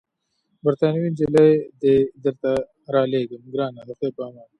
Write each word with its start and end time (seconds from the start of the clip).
بریتانوۍ 0.63 1.03
نجلۍ 1.13 1.51
دي 1.81 1.95
درته 2.23 2.51
رالېږم، 2.93 3.41
ګرانه 3.53 3.81
د 3.87 3.89
خدای 3.97 4.11
په 4.17 4.21
امان. 4.27 4.47